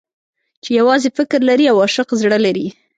چې 0.63 0.69
يوازې 0.79 1.09
فکر 1.17 1.39
لري 1.49 1.65
او 1.71 1.77
عاشق 1.83 2.09
زړه 2.21 2.37
لري. 2.45 2.67